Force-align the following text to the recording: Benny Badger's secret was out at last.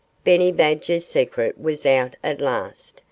Benny 0.23 0.51
Badger's 0.51 1.05
secret 1.05 1.59
was 1.61 1.85
out 1.85 2.15
at 2.23 2.41
last. 2.41 2.99